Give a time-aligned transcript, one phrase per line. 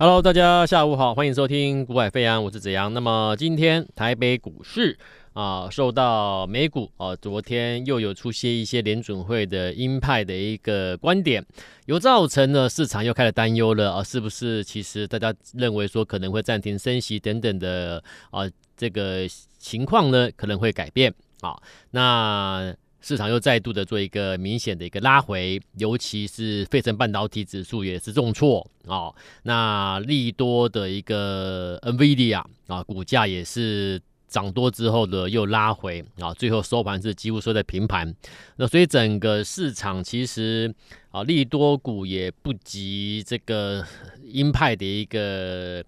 [0.00, 2.94] Hello，大家下午好，欢迎收听股海飞扬，我是子阳。
[2.94, 4.96] 那么今天台北股市
[5.32, 11.44] 啊、受到美股啊、昨天又有出现一些联准会的鹰派的一个观点，
[11.86, 14.62] 有造成了市场又开始担忧了啊、是不是？
[14.62, 19.26] 其实大家认为说可能会暂停升息等等的啊、呃，这个
[19.58, 21.60] 情况呢可能会改变啊、
[21.90, 22.72] 那。
[23.00, 29.14] 市场又再度的做一个明显的一个拉回，尤其是费城半导体指数也是重挫啊、哦。
[29.44, 38.14] 那利多的一个 NVIDIA 啊，股价也是涨多之后的又拉回啊，最后收盘是几乎收在平盘。
[38.56, 40.74] 那所以整个市场其实
[41.10, 43.84] 啊，利多股也不及这个
[44.24, 45.82] 鹰派的一个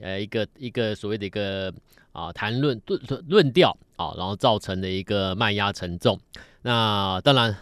[0.00, 1.72] 呃一个一个所谓的一个
[2.12, 6.18] 啊谈论论论调啊，然后造成的一个卖压沉重。
[6.62, 7.54] 那当然，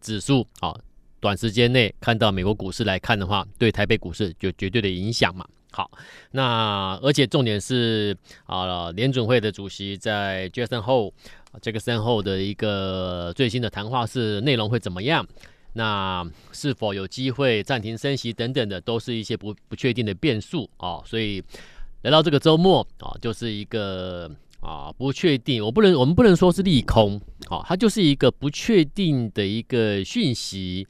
[0.00, 0.74] 指数啊，
[1.20, 5.46] 短时间内看到美国股市来看的话，对台北股市就绝对的影响嘛。
[5.70, 5.90] 好，
[6.30, 11.12] 那而且重点是啊，联准会的主席在 Jackson h o
[11.60, 15.26] 这个身后的一个最新的谈话是内容会怎么样？
[15.74, 21.02] 那是否有机会暂停升息等等的，都是一些不不确定的变数啊。
[21.04, 21.44] 所以
[22.00, 24.30] 来到这个周末啊，就是一个。
[24.60, 30.86] 啊，不确定，我不能，我们不能说是利空，好、啊，它就是一个不确定的一个讯息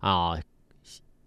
[0.00, 0.32] 啊，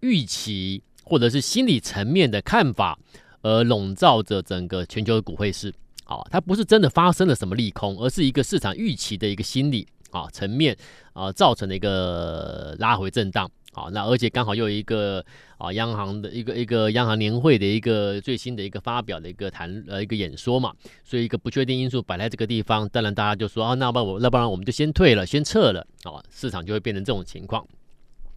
[0.00, 2.98] 预期或者是心理层面的看法，
[3.42, 5.72] 而笼罩着整个全球的股汇市，
[6.04, 10.76] 啊，它不是真的发生了什么利空，而是一个市场预期的一个心理啊层面
[11.14, 13.50] 啊造成的一个拉回震荡。
[13.72, 15.24] 啊，那而且刚好又有一个
[15.64, 27.66] 啊，央行的一个一个央行年会的一个最新的一个发表的一个谈呃一个演说嘛，所以一个不确定因素摆在这个地方，当然大家就说啊，那不我那不然我们就先退了，先撤了啊，市场就会变成这种情况。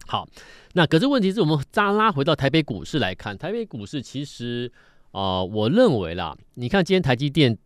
[0.06, 0.26] 好，
[0.72, 4.72] 那可是问题是我们扎拉回到台北股市来看，台北股市其实
[5.12, 7.56] 啊，我认为啦，你看今天台积电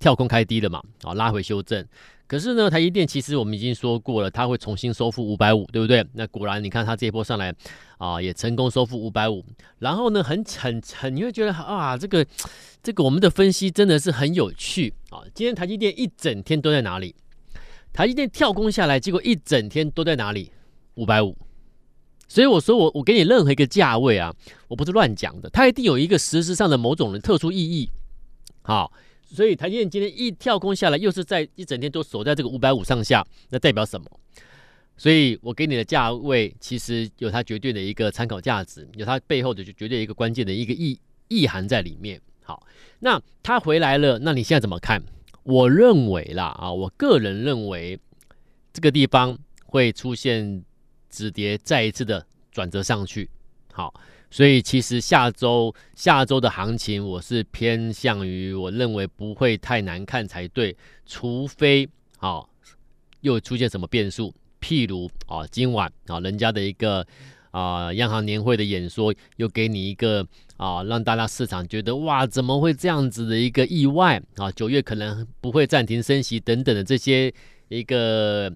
[0.00, 1.86] 跳空开低了嘛，啊，拉回修正。
[2.28, 6.06] 可是呢，台积电其实我们已经说过了，它会重新收复五百五，对不对？
[6.12, 7.54] 那果然，你看它这一波上来
[7.96, 9.42] 啊，也成功收复五百五。
[9.78, 12.26] 然后呢，很很很，你会觉得啊，这个
[12.82, 15.24] 这个我们的分析真的是很有趣啊。
[15.34, 17.14] 今天台积电一整天都在哪里？
[17.94, 20.52] 台积电跳空下来，结果一整天都在哪里？
[20.96, 21.34] 五百五。
[22.28, 24.30] 所以我说我我给你任何一个价位啊，
[24.68, 27.88] 我不是乱讲的，它一定有一个实质上的某种的特殊意义。
[28.60, 28.92] 好。
[29.30, 34.06] 所以台积电今天一跳空下来，又是在一整天都守在这个五百五上下，那代表什么？
[34.96, 42.20] 所以我给你的价位其实有它绝对的一个参考价值，有它背后的绝对一个关键的一个意意涵在里面。
[42.42, 42.66] 好，
[43.00, 45.02] 那它回来了，那你现在怎么看？
[45.44, 48.00] 我认为啦啊，我个人认为
[48.72, 50.64] 这个地方会出现
[51.10, 53.28] 止跌，再一次的转折上去。
[53.72, 53.92] 好。
[54.30, 62.44] 所以其实下周下周的行情，我是偏向于我认为不会太难看才对，除非啊、
[63.22, 67.06] 又出现什么变数，譬如啊、今晚啊、人家的一个
[67.50, 70.26] 啊、央行年会的演说，又给你一个
[70.58, 77.32] 啊、让大家市场觉得哇怎么会这样子的一个意外啊九月可能不会暂停升息等等的这些
[77.68, 78.52] 一个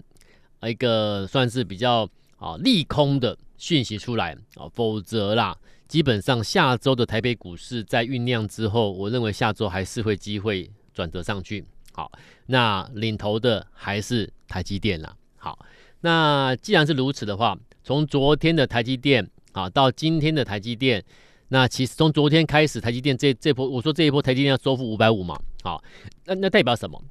[0.61, 2.07] 一个算是比较
[2.37, 3.35] 啊利空的。
[3.63, 5.57] 讯息出来啊，否则啦，
[5.87, 11.65] 基本上下周的台北股市在酝酿之后，我认为下周还是会机会转折上去。
[11.93, 12.11] 好，
[12.47, 15.15] 那领头的还是台积电啦。
[15.37, 15.57] 好，
[16.01, 21.01] 那既然是如此的话，从昨天的台积电啊到今天的台积电，
[21.47, 25.39] 那其实从昨天开始，台积电这这波，我说这一波台积电要收复五百五嘛。
[25.63, 25.81] 好，
[26.25, 27.01] 那那代表什么？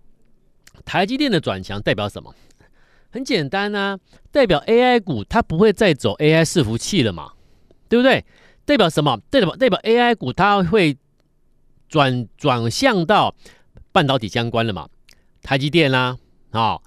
[0.85, 2.35] 台积电的转强代表什么？
[3.13, 3.99] 很简单啊，
[4.33, 7.33] 代表 AI 股它不会再走 AI 伺服器了嘛，
[7.89, 8.25] 对不对？
[8.65, 9.21] 代表什么？
[9.31, 10.97] 代表代表 AI 股它会
[11.89, 13.35] 转转向到
[13.93, 14.89] 半导体相关了嘛？
[15.43, 16.17] 台积电啦，
[16.53, 16.79] 啊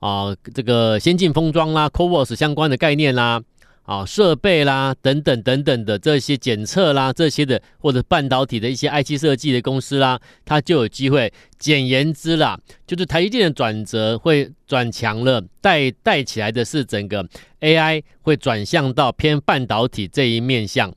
[0.00, 3.42] 啊，这个先进封装啦，CoWoS 相关的概念啦。
[3.84, 11.32] 啊，设备啦，等等等等的这些检测啦，这些的或者半导体的一些 IC 设计的公司啦，它就有机会。
[11.58, 12.58] 简言之啦，
[12.88, 17.24] 就是台积电的转折会转强了，带带起来的是整个
[17.60, 20.92] AI 会转向到偏半导体这一面向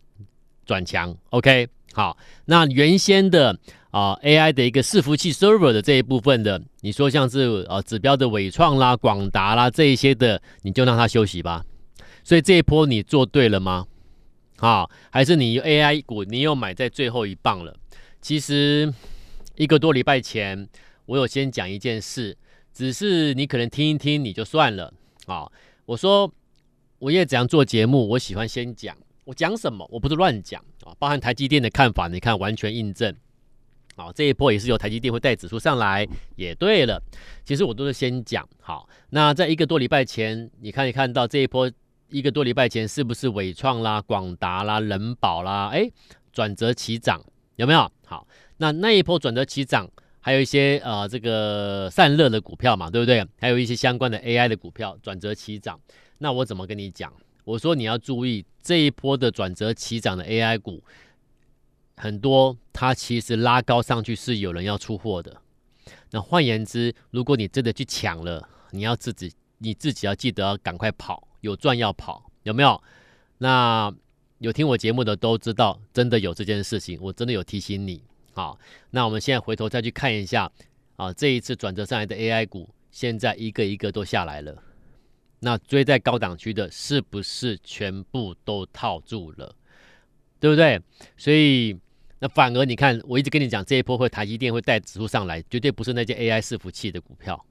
[0.66, 1.16] 转强。
[1.30, 3.56] OK，好，那原先的
[3.92, 11.64] 啊 AI 的一个伺服器 server 的这一部分的，你说像是啊指标的纬创啦、广达啦这一些的，你就让它休息吧。
[12.26, 13.86] 所以这一波你做对了吗？
[14.58, 17.78] 啊，还是你 AI 股你又买在最后一棒了？
[18.20, 18.92] 其实
[19.56, 20.68] 一个多礼拜前
[21.06, 22.36] 我有先讲一件事，
[22.74, 24.92] 只是你可能听一听你就算了
[25.28, 25.46] 啊。
[25.86, 26.34] 我说
[26.98, 29.88] 我也这样做节目，我喜欢先讲，我讲什么？
[29.92, 33.16] 我不是乱讲啊，包含台积电的看法，你看完全印证。
[33.96, 37.00] 好，这一波也是由台积电会带指数上来，也对了。
[37.44, 38.90] 其实我都是先讲好。
[39.12, 41.72] 那在一个多礼拜前，你看一看到这一波
[42.16, 45.92] 一个多礼拜前是不是伟创啦、广达啦、人保啦，哎，
[46.32, 47.22] 转折起涨
[47.58, 47.92] 有没有？
[48.06, 48.26] 好，
[48.56, 49.86] 那那一波转折起涨，
[50.22, 53.28] 还有一些呃这个散热的股票嘛，对不对？
[53.38, 55.78] 还有一些相关的 AI 的股票转折起涨。
[56.20, 57.12] 那我怎么跟你讲？
[57.44, 60.82] 我说你要注意这一波的转折起涨的 AI 股。
[61.98, 65.36] 很多，它其实拉高上去是有人要出货的。
[66.12, 72.82] 那换言之，如果你真的去抢了，你要自己你自己要记得要赶快跑，有赚要跑，有没有？
[73.38, 73.94] 那
[74.40, 78.04] 有听我节目的都知道，真的有这件事情，我真的有提醒你。
[78.34, 78.60] 好，
[78.90, 80.52] 那我们现在回头再去看一下
[80.96, 84.56] 啊，这一次转折上来的 AI 股，现在一个一个都下来了。
[85.40, 89.56] 那追在高档区的，是不是全部都套住了？
[90.40, 90.82] 对不对？
[91.16, 91.78] 所以。
[92.18, 97.46] 那反而你看，我一直跟你讲，这一波会台积电会带指数上来，绝对不是那些 AI 伺服器的股票，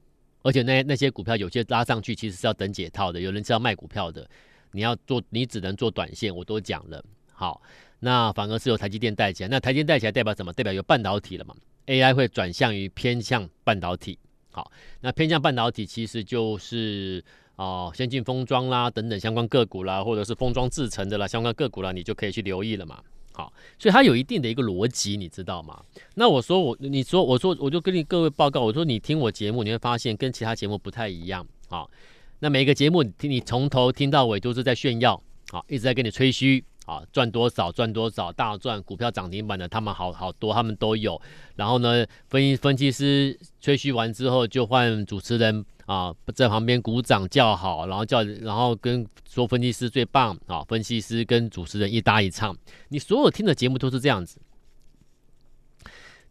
[0.45, 4.29] 而且那那些股票有些拉上去其实是要等解套的，有人是要卖股票的，
[4.73, 7.03] 你要做你只能做短线，我都讲了。
[7.33, 7.59] 好，
[7.99, 10.53] 那反而是由台积电带起来，那台积电带起来代表什么？
[10.53, 11.55] 代表有半导体了嘛
[11.87, 14.19] ？AI 会转向于偏向半导体。
[14.51, 14.71] 好，
[15.01, 17.23] 那偏向半导体其实就是
[17.55, 23.01] 哦、先进封装啦等等相关个股啦，或者是封装制程的啦相关个股啦，你就可以去留意了嘛。
[23.35, 25.83] 好，所以它有一定的一个逻辑，你知道吗？
[26.13, 31.45] 那我说我，你说我说，我就跟你各位报告，我说你听我节目，你会发现跟其他节目不太一样。
[31.67, 31.91] 好，
[32.39, 41.21] 那每个节目听你从头听到尾都是在炫耀，好，一直在跟你吹嘘，啊，赚多少赚多少大赚，股票涨停板的他们好好多，他们都有。
[41.55, 45.65] 然后呢，分析分析师吹嘘完之后，就换主持人。
[45.85, 52.57] 啊，在旁边鼓掌叫好，然后叫，然后跟说分析师最棒啊，分析师跟主持人一搭一唱，
[52.89, 54.41] 你所有听的节目都是这样子。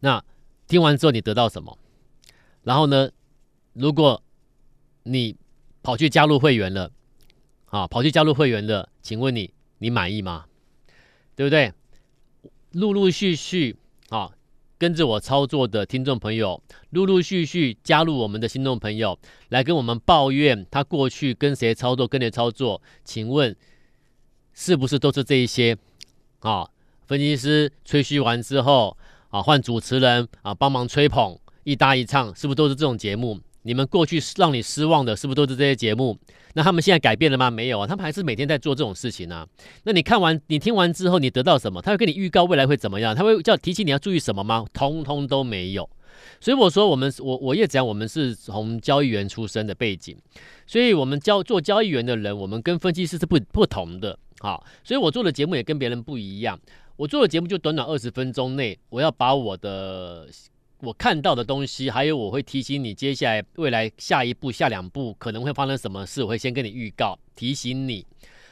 [0.01, 0.21] 那
[0.67, 1.79] 听完之后你得到什么？
[2.63, 3.09] 然后呢，
[3.71, 4.21] 如果
[5.03, 5.37] 你
[5.81, 6.91] 跑去加入会员了，
[7.67, 9.53] 啊，跑去加入会员了，请问你
[9.85, 10.45] 你满意吗？
[11.35, 11.71] 对不对？
[12.71, 13.77] 陆陆续续
[14.09, 14.31] 啊。
[14.79, 19.17] 跟着我操作的听众朋友，陆陆续续加入我们的新众朋友，
[19.49, 23.55] 来跟我们抱怨他过去跟谁操作，跟谁操作，请问
[24.53, 25.77] 是不是都是这一些
[26.39, 26.67] 啊？
[27.05, 28.97] 分析师吹嘘完之后
[29.29, 33.39] 啊，换主持人啊帮忙吹捧，一搭一唱，是不是都是这种节目？
[33.65, 36.15] 你们过去让你失望的，是不是都是这些节目？
[36.53, 37.49] 那他们现在改变了吗？
[37.49, 39.45] 没有啊，他们还是每天在做这种事情啊。
[39.83, 41.81] 那你看完、你听完之后，你得到什么？
[41.81, 43.15] 他会跟你预告未来会怎么样？
[43.15, 44.63] 他会叫提醒你要注意什么吗？
[44.71, 45.89] 通通都没有。
[46.39, 50.15] 所以我说，我们我我也讲，我们是从交易员出身的背景，
[50.67, 54.17] 所以我们交做交易员的人，我们跟分析师是不不同的。
[54.39, 56.59] 好，所以我做的节目也跟别人不一样。
[56.97, 60.27] 我做的节目就短短二十分钟内，我要把我的。
[60.85, 68.05] 我看到的东西，还有我会提醒你，接下来未来下一步、下两步可能会发生什么事，我会先跟你预告，提醒你。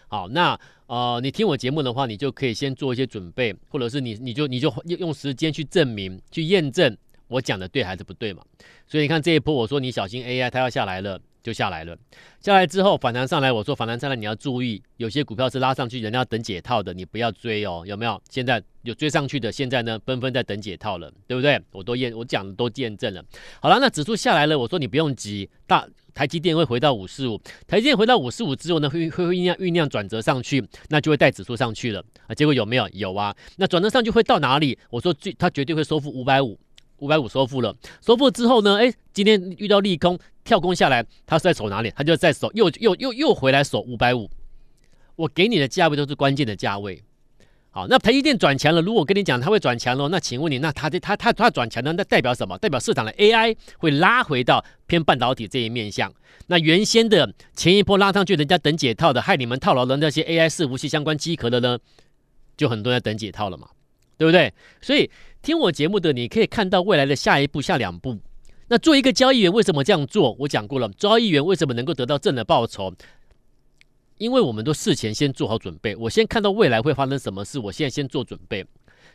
[0.08, 6.98] 好，那呃，你听我节目的话，你就可以先做一些准备，或者是你你就你就用时间去证明、去验证
[7.28, 8.44] 我讲的对还是不对嘛。
[8.88, 11.20] 所以你看这一波，我说你小心 AI，它要下来了。
[11.44, 11.96] 就下来了，
[12.40, 18.20] 下来之后反弹上来，我说反弹上来你要注意，有些股票是拉上去，人家要等解套的，你不要追哦，有没有？
[18.30, 21.62] 现在有追上去的，现在呢纷纷在等解套了，对不对？
[21.74, 23.22] 我都验，我讲的都验证了。
[23.62, 32.34] 好了，那指数下来了，我说你不用急，大台积电会回到五四五，台积电回到五四五之后呢，会会会酝酿酝酿转折上去，那就会带指数上去了啊。
[32.34, 32.88] 结果有没有？
[32.94, 33.36] 有啊。
[33.58, 34.80] 那转折上去会到哪里？
[34.90, 36.58] 我说最，它绝对会收复五百五。
[37.00, 38.78] 五百五收复了，收复之后呢？
[38.78, 41.92] 哎，今天遇到利空跳空下来，他是在守哪里？
[41.96, 44.30] 他就在守，又又又又回来守五百五。
[45.16, 47.02] 我给你的价位都是关键的价位。
[47.72, 51.94] 好，那台积电转强了，如果跟你讲它会转强了，那请问你，那它的它它它转强呢？
[51.94, 52.58] 那代表什么？
[52.58, 56.14] 代表市场的 AI 会拉回到偏半导体这一面向。
[56.48, 61.80] 那原先的前一波拉上去，人家等解套的，害你们套牢的那些 AI 伺服器相关机壳的呢，
[62.56, 63.70] 就很多人在等解套了嘛，
[64.18, 64.54] 对不对？
[64.82, 65.10] 所以。
[65.44, 68.18] 听我节目的，你可以看到未来的下一步、下两步。
[68.68, 70.36] 那做一个交易员为什么这样做？
[70.40, 72.94] 我讲过了，交易员为什么能够得到正的报酬？
[74.18, 75.96] 因为我们都事前先做好准备。
[75.96, 78.66] 我先看到未来会发生什么事，我现在先做准备，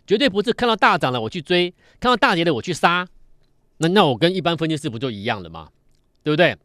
[0.07, 3.07] 绝对不是看到大涨了我去追，看到大跌了我去杀。
[3.79, 5.69] 那那我跟一般分析师不就一样了吗？
[6.23, 6.57] 对不对？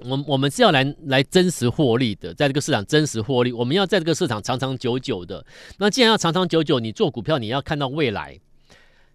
[0.00, 5.46] 我我们是要来来真实获利的，在这个市场真实获利，我们要在这个市场长长久久的。
[5.78, 8.40] 那既然要长长久久，你做股票你要看到未来。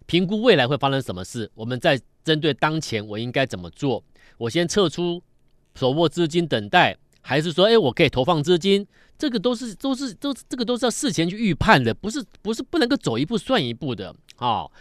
[0.09, 4.03] 评估未来会发生什么事，我们再针对当前我应该怎么做。
[4.39, 5.21] 我先撤出
[5.75, 8.87] 手握资金等待，还是说，哎，我可以投放资金？
[9.19, 14.11] 这个都是都是都这个都是要事前去预判的，不是不是不能够走一步算一步的。
[14.35, 14.71] 好，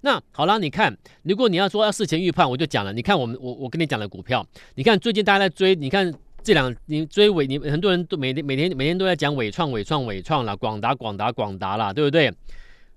[0.00, 6.10] 那好了，你看，如果你要说要事前预判，我就讲了，你看我们我我跟你讲的股票，你看最近大家在追，你看
[6.42, 12.32] 这两你追伟，你很多人都每天每天每天都在讲伟创伟创伟创了，广达广达广达了，对不对？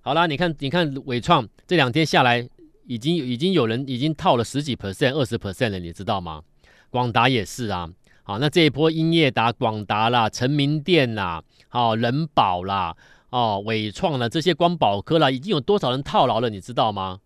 [0.04, 2.48] 好啦，你看你看伟创这两天下来，
[2.88, 6.42] 已经已经有人已经套了十几 percent 二十 percent 了，你知道吗？
[6.90, 7.88] 广达也是啊。
[8.24, 12.96] 好，那这一波英业达、广达啦、成名电啦、好人保啦、
[13.30, 16.50] 哦纬创啦，这些光宝科啦，已经有多少人套牢了？
[16.50, 17.20] 你知道吗？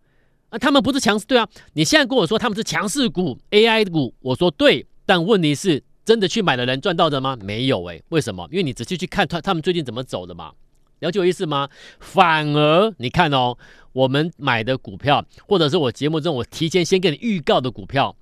[0.49, 1.47] 啊，他们不是强势，对啊。
[1.73, 7.37] 你现在跟我说他们是强势股、AI 股，我说对，但问题是真的去买的人赚到的吗？
[7.41, 8.47] 没有诶、为什么？
[8.51, 10.51] 因为你仔细去看他他们最近怎么走的嘛，
[10.99, 11.69] 了解我意思吗？
[11.99, 13.57] 反而你看哦，
[13.93, 18.15] 我们买的股票，或者是我节目中我提前先给你预告的股票，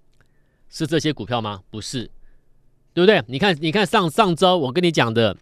[0.70, 1.62] 是这些股票吗？
[1.70, 2.10] 不是。
[2.96, 3.24] 对不对？
[3.28, 5.36] 你看，你看上上周我跟你讲的，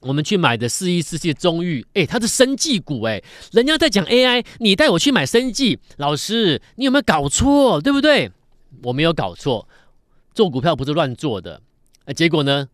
[0.00, 7.82] 我们去买的四一四七中裕，哎，它是生技股，哎，人家在讲 AI，你带我去买生技，老师，你有没有搞错？
[7.82, 8.32] 对不对？
[8.84, 9.68] 我没有搞错，
[10.32, 11.60] 做股票不是乱做的。
[12.06, 12.66] 哎，结果呢，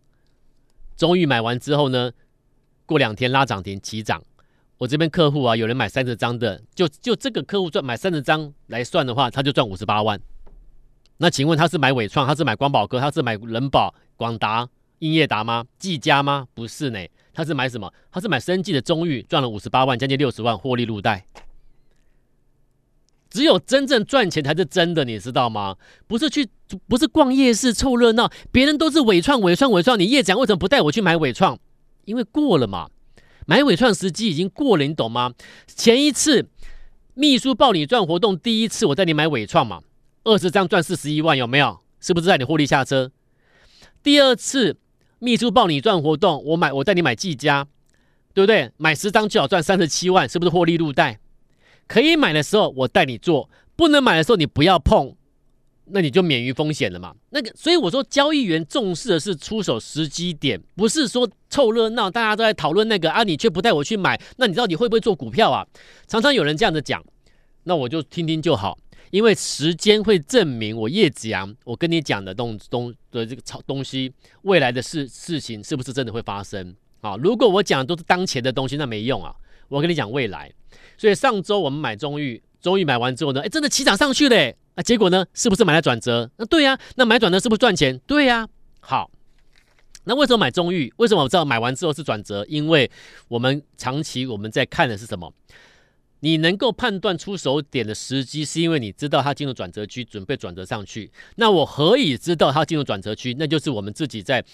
[0.96, 2.12] 中裕买完之后呢，
[2.86, 4.22] 过两天拉涨停起涨，
[4.78, 10.18] 我这边客户啊，有人买三十张的，就就这个客户赚买三十张来算的话，他就赚五十八万。
[11.18, 14.68] 那请问他是买纬创，他是买光宝哥，他是买人保、广达、
[15.00, 15.64] 英业达吗？
[15.78, 16.46] 技嘉吗？
[16.54, 16.98] 不是呢，
[17.32, 17.92] 他是买什么？
[18.12, 21.26] 他是买生技的中裕，赚了五十八万，将近六十万，获利入袋。
[23.28, 25.76] 只有真正赚钱才是真的，你知道吗？
[26.06, 26.48] 不是去，
[26.86, 31.58] 不是逛夜市凑热闹，别人都是纬创、纬创、纬创，你业长为什么不带我去买纬创？
[32.06, 32.88] 因为过了嘛，
[33.46, 35.34] 买尾创时机已经过了，你懂吗？
[35.66, 36.48] 前一次
[37.12, 39.82] 秘书报你赚活动，第一次我带你买尾创嘛。
[40.24, 41.80] 二十张赚四十一万，有没有？
[42.00, 43.10] 是不是在你获利下车？
[44.02, 44.76] 第二次
[45.18, 47.66] 秘书报你赚活动，我买我带你买技嘉，
[48.32, 48.70] 对不对？
[48.76, 51.18] 买十张就好赚三十七万，是不是获利入袋？
[51.88, 55.15] 可以买的时候我带你做，不能买的时候你不要碰，
[55.86, 57.14] 那你就免于风险了嘛。
[57.30, 65.66] 那个，所以我说交易员重视的是出手时机点，不是说凑热闹，大家都在讨论那个啊，你却不带我去买，那你到底会不会做股票啊？
[66.06, 67.04] 常常有人这样子讲，
[67.64, 68.78] 那我就听听就好。
[69.10, 74.12] 因为时间会证明我叶子阳，我跟你讲的东东的这个超东西，
[74.42, 77.16] 未来的事事情是不是真的会发生啊？
[77.16, 79.32] 如果我讲的都是当前的东西，那没用啊。
[79.68, 80.52] 我跟你讲未来，
[80.98, 86.30] 所以上周我们买中裕，中裕买完之后呢，哎，真的起涨上去嘞，啊，结果呢，是不是买了转折？
[86.36, 87.98] 那对呀，那买转折是不是赚钱？
[88.06, 88.46] 对呀，
[88.80, 89.10] 好，
[90.04, 90.92] 那为什么买中裕？
[90.98, 92.44] 为什么我知道买完之后是转折？
[92.46, 92.90] 因为
[93.28, 95.32] 我们长期我们在看的是什么？
[96.20, 101.10] 你能够判断出手点的时机，是因为你知道它进入转折区，准备转折上去。
[101.36, 103.34] 那我何以知道它进入转折区？
[103.38, 104.44] 那就是我们自己在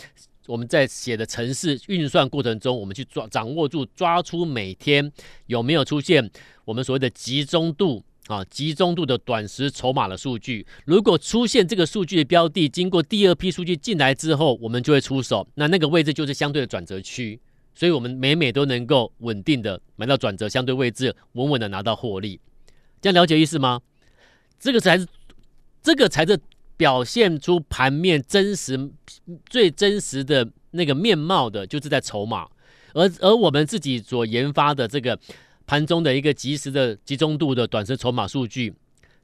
[0.46, 5.10] 我们在写的程式运算过程中，我们去抓掌握住，抓出每天
[5.46, 6.30] 有没有出现
[6.64, 10.66] 我们所谓的集中度啊，集中度的短时筹码的数据。
[10.84, 15.46] 如果出现这个数据的标的，经过第二批数据进来之后，我们就会出手。
[15.54, 17.40] 那那个位置就是相对的转折区。
[17.74, 22.38] 所以，我们每每都能够稳定的买到转折相对位置，稳稳的拿到获利。
[23.00, 23.80] 这样了解意思吗？
[24.60, 25.06] 这个才是，
[25.82, 26.38] 这个才是
[26.76, 28.90] 表现出盘面真实、
[29.46, 32.46] 最真实的那个面貌的，就是在筹码。
[32.92, 35.18] 而而我们自己所研发的这个
[35.66, 38.72] 盘中的一个及时的集中度的短时筹码数据，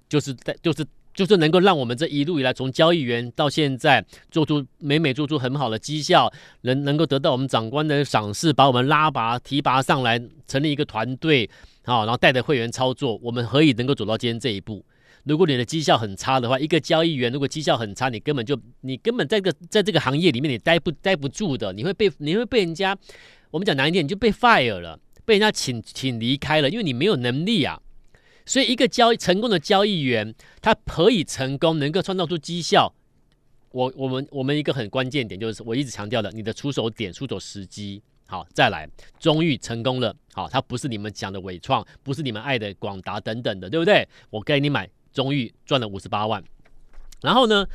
[0.08, 0.84] 就是在就是。
[1.14, 11.50] 就是能够让我们这一路以来，从交易员到现在做出每每做出很好的绩效，能能够得到我们长官的赏识，把我们拉拔提拔上来，成立一个团队，
[11.84, 14.84] 好，然后带着会员操作，我们何以能够走到今天这一步？
[15.24, 22.96] 如果你的绩效很差的话，一个交易员如果绩效很差，你根本就你根本在这个在这个行业里面你待不待不住的，你会被你会被人家，
[23.50, 24.96] 我们讲难一点，你就被 fire 了，
[25.28, 27.82] 被人家请请离开了，因为你没有能力啊。
[28.46, 32.94] 所以，一个交易成功的交易员，他可以成功，能够创造出绩效。
[33.70, 38.02] 我、我们、我们一个很关键点就是，我一直强调的，你的出手点、出手时机。
[38.26, 38.88] 好，再来，
[39.20, 40.16] 中裕成功了。
[40.32, 44.08] 好，它不是你们讲的纬创，不是你们爱的广达等等的，对不对？
[44.30, 46.42] 我给你买中裕，赚了五十八万。
[47.20, 47.66] 然后呢，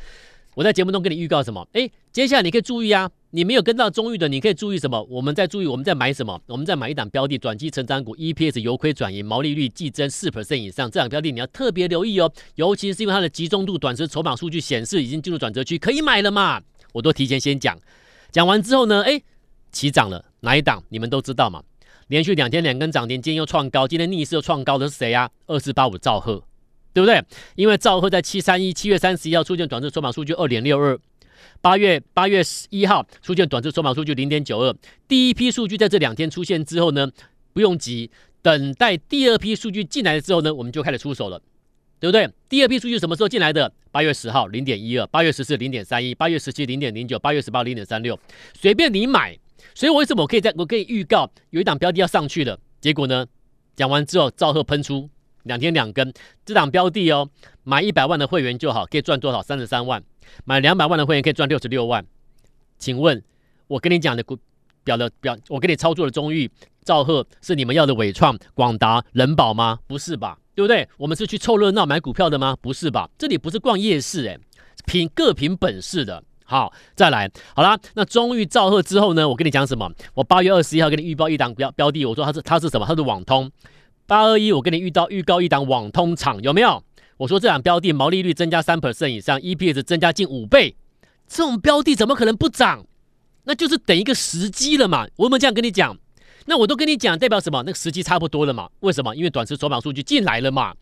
[0.54, 1.66] 我在节目中跟你预告什么？
[1.72, 3.10] 诶，接下来你可以注意啊。
[3.30, 5.02] 你没有跟到中裕的，你可以注意什么？
[5.10, 6.40] 我们在注意，我们在买什么？
[6.46, 12.32] 我们在买一档标的，短期成长股，EPS 由亏转盈，毛利率季增四 percent 以上，这档标的你要特别留意哦。
[12.54, 16.62] 尤其是因为它的集中度、短时筹码数据显示已经进入转折区，可以买了嘛？
[16.92, 17.76] 我都提前先讲，
[18.30, 19.20] 讲完之后呢，哎，
[19.72, 20.80] 起涨了，哪一档？
[20.88, 21.60] 你们都知道嘛？
[22.06, 25.28] 连续两天两根涨停，今天又创高，今天逆势又创高的是谁啊？
[25.48, 26.40] 二四八五兆赫，
[26.94, 27.22] 对不对？
[27.56, 30.98] 因为兆赫在七三一七月三十一号出现短字筹码数据二点六二。
[31.60, 34.74] 八月八月十一号出现短字筹码数据零点九二，
[35.08, 37.10] 第一批数据在这两天出现之后呢，
[37.52, 38.10] 不用急，
[38.40, 41.40] 等待第二批数据进来之后呢，我们就开始出手了，
[41.98, 42.30] 对不对？
[42.48, 43.72] 第二批数据什么时候进来的？
[43.90, 48.18] 八月十号零点一二，八月十四零点三一，八月十七零点零九，八月十八零点三六，
[48.54, 49.36] 随便你买。
[49.74, 52.58] 所以我为什么我可以在我可以预告有一档标的要上去了？
[52.80, 53.26] 结果呢，
[53.74, 55.10] 讲完之后赵贺喷出。
[55.44, 56.12] 两天两根，
[56.44, 57.30] 这档标的哦，
[57.62, 59.40] 买一百万的会员就好，可以赚多少？
[59.40, 60.02] 三十三万。
[60.44, 62.04] 买两百万的会员可以赚六十六万。
[62.78, 63.22] 请问，
[63.68, 64.36] 我跟你讲的股
[64.82, 66.50] 表的表，我给你操作的中裕、
[66.82, 69.78] 兆赫是你们要的纬创、广达、人保吗？
[69.86, 70.38] 不是吧？
[70.54, 70.88] 对不对？
[70.96, 72.56] 我们是去凑热闹买股票的吗？
[72.60, 73.08] 不是吧？
[73.18, 74.38] 这里不是逛夜市诶，
[74.86, 76.22] 凭各凭本事的。
[76.46, 79.26] 好，再来，好啦，那中裕、兆赫之后呢？
[79.26, 79.90] 我跟你讲什么？
[80.12, 82.86] 我八月二十一号给你预报一档标标的，我说它是它是什么？
[82.86, 83.50] 它是网通。
[84.06, 86.82] 八二一，我跟你预到预告一档网通厂有没有？
[87.16, 90.76] 我说这档标的毛利率增加三 percent 以上，EPS 增加近五倍，
[91.28, 92.86] 这种标的怎么可能不涨？
[93.44, 95.06] 那就是等一个时机了嘛。
[95.16, 95.96] 我有没有这样跟你讲？
[96.46, 97.62] 那我都跟你讲，代表什么？
[97.64, 98.68] 那个时机差不多了嘛？
[98.80, 99.14] 为什么？
[99.14, 100.74] 因为短时筹码数据进来了嘛。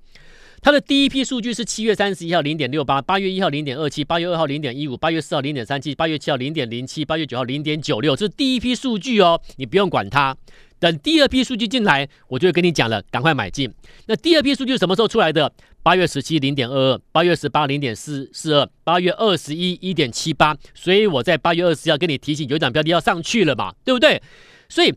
[0.61, 10.37] 它的第一批数据是七月三十一号零点六八，八月一号零点二七，八月二号零点一五，八月四号零点三七，八月七号零点零七，八月九号零点九六，这是第一批数据哦，你不用管它。
[10.83, 13.73] 等第二批数据进来，我就会跟你讲了，赶快买进。
[14.07, 15.53] 那第二批数据什么时候出来的？
[15.81, 20.57] 八月十七零点二二，八月十八零点四四二，八月二十一一点七八。
[20.75, 24.21] 所以我在八月二十要跟你提醒，有一档标的要上去了嘛，对不对？
[24.69, 24.93] 所以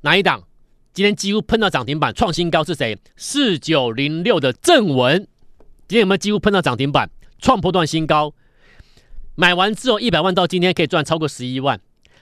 [0.00, 0.42] 哪一档
[0.92, 2.98] 今天几乎喷到涨停板创新高是谁？
[3.14, 5.18] 四九零六的正文，
[5.86, 7.08] 今天有没有几乎喷到涨停板
[7.38, 8.34] 创波段新高？
[9.36, 11.80] 买完之后一百万到今天可以赚超过十一万。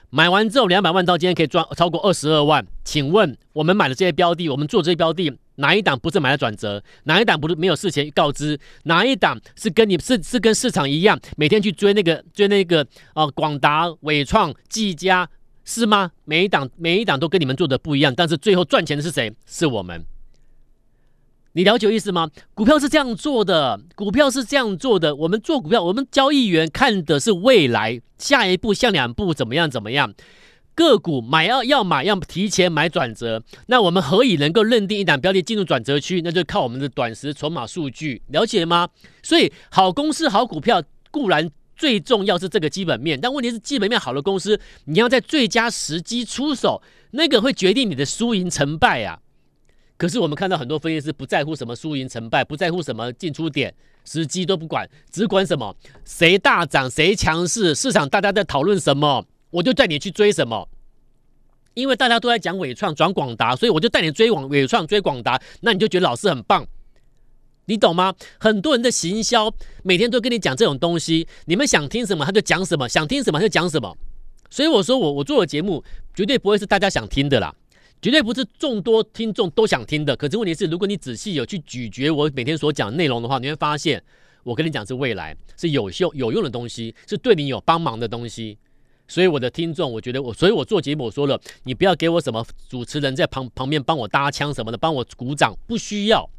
[0.09, 6.83] 买完之后两百万到今天可以赚超过二十二万，请问我们买的这些标的，我们做这些标的哪一档不是买了转折？
[7.03, 8.59] 哪一档不是没有事前告知？
[8.83, 15.29] 哪一档是跟你是是跟市场一样，每天去追那个追那个啊广达、伟创、技嘉
[15.63, 16.11] 是吗？
[16.23, 19.33] 每一档每一档都跟你们做的不一样，但是最后赚钱的是谁？
[19.45, 20.05] 是我们。
[21.55, 22.29] 你了解意思吗？
[22.53, 25.15] 股票是这样做的，股票是这样做的。
[25.15, 29.71] 我们做股票，我们交易员看的是未来，下一步、下两步怎么样？
[29.71, 30.13] 怎么样？
[30.75, 36.21] 个股买要要买要提前买转折，那我们何以能够认定一档标的进入转折区？
[36.21, 38.89] 那就靠我们的短时筹码数据，了解吗？
[39.23, 49.19] 所以好公司、好股票固然最重要是这个基本面，但问题是基本面好的公司，你要在最佳时机出手，那个会决定你的输赢成败啊。
[49.97, 60.67] 可是我们看到很多分析师不在乎什么输赢成败，不在乎什么进出点、时机都不管，只管什么谁大涨谁强势，市场大家在讨论什么，我就带你去追什么。
[61.75, 66.65] 因为大家都在讲纬创转广达，所以我就带你追广纬创追广达，那你就觉得老师很棒，
[67.65, 68.13] 你懂吗？
[68.39, 69.53] 很多人的行销
[69.83, 73.97] 每天都跟你讲这种东西，你们想听什么他就讲什么，想听什么他就讲什么。
[74.49, 77.53] 所以我说我我做的节目绝对不会是大家想听的啦。
[78.01, 84.03] 绝对不是众多听众都想听的，可是问题是，如果你仔细有去咀嚼我每天所讲内容的话，你会发现，
[84.43, 88.59] 我跟你讲是未来，是有效有用的东西，是对你有帮忙的东西。
[89.07, 96.29] 所以我的听众，我觉得我，所以我做节目我说了，你不要给我什么主持人在旁旁边帮我搭腔什么的，帮我鼓掌，不需要。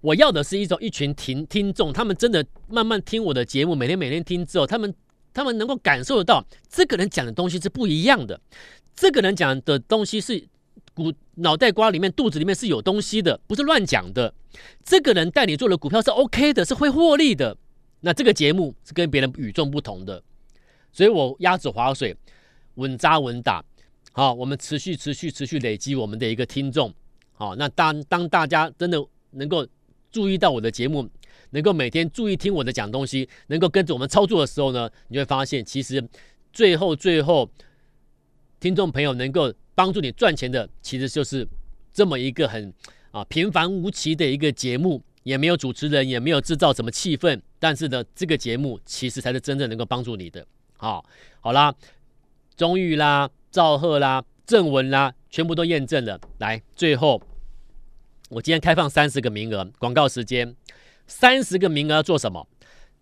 [0.00, 4.94] 我要的是一种一群听听众，他们真的慢慢听我的节目，每天每天听之后，他们
[5.34, 8.40] 他们能够感受得到，这个人讲的东西是不一样的，
[8.94, 10.48] 这个人讲的东西是。
[10.98, 14.34] 股脑袋瓜里面、肚子里面是有东西的，不是乱讲的。
[14.82, 17.56] 这个人带你做的股票是 OK 的，是会获利的。
[18.00, 20.20] 那这个节目是跟别人与众不同的，
[20.92, 22.16] 所以我鸭子划水，
[22.74, 23.64] 稳扎稳打。
[24.12, 26.92] 好，我们持续、持续、持续累积我们的一个听众。
[27.32, 28.98] 好，那当当大家真的
[29.30, 29.64] 能够
[30.10, 31.08] 注意到我的节目，
[31.50, 36.04] 能够每天注意听我的讲东西，能够跟着我们操作的时候呢，你会发现，其实
[36.52, 37.48] 最后最后，
[38.58, 39.54] 听众朋友能够。
[39.78, 41.46] 帮助你赚钱的，其实就是
[41.92, 42.74] 这么一个很
[43.12, 50.44] 啊平凡无奇的一个节目，也没有主持人，也没有制造什么气氛，但是呢，这个节目其实才是真正能够帮助你的。
[50.76, 51.04] 好，
[51.38, 51.72] 好啦，
[52.56, 56.20] 中裕啦、赵赫啦、正文啦，全部都验证了。
[56.38, 57.22] 来，最后
[58.30, 60.56] 我今天开放三十个名额，广告时间，
[61.06, 62.48] 三十个名额做什么？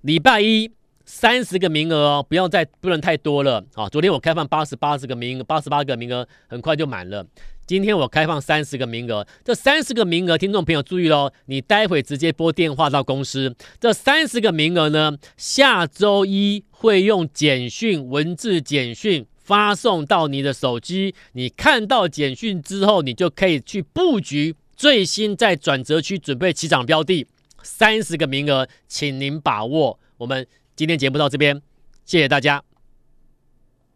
[0.02, 0.75] 礼拜一。
[1.08, 3.88] 三十个名额哦，不要再不能太多了啊！
[3.88, 7.24] 昨天我开放八十八十个名额，八十八个名额很快就满了。
[7.64, 13.54] 今天我开放三十个名额，这三十个名额，听众朋友注意喽，你待会直接拨电话到公司。
[13.78, 21.14] 这三十个名额呢，下周一会用简讯文字简讯发送到你的手机。
[21.34, 27.28] 你看到简讯之后，你就可以去布局最新在转折区准备起涨标的。
[27.62, 30.00] 三十个名额，请您把握。
[30.18, 30.44] 我们。
[30.76, 31.62] 今天节目到这边，
[32.04, 32.65] 谢谢大家。